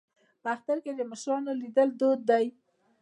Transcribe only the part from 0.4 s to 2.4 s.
په اختر کې د مشرانو لیدل دود